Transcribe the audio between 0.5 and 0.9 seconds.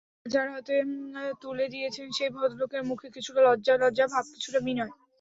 হাতে